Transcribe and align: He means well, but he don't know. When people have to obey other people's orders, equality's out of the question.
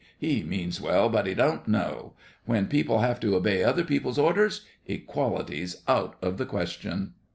He 0.17 0.41
means 0.41 0.81
well, 0.81 1.09
but 1.09 1.27
he 1.27 1.35
don't 1.35 1.67
know. 1.67 2.13
When 2.45 2.65
people 2.65 3.01
have 3.01 3.19
to 3.19 3.35
obey 3.35 3.63
other 3.63 3.83
people's 3.83 4.17
orders, 4.17 4.65
equality's 4.87 5.83
out 5.87 6.15
of 6.23 6.39
the 6.39 6.45
question. 6.47 7.13